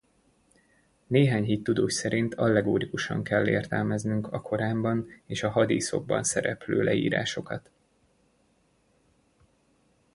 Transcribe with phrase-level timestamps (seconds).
[1.07, 7.69] Néhány hittudós szerint allegorikusan kell értelmeznünk a Koránban és a hadíszokban szereplő leírásokat.